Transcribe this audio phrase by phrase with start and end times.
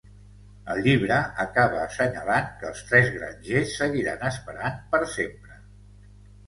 [0.75, 5.63] El llibre acaba assenyalant que els tres grangers seguiran esperant per sempre.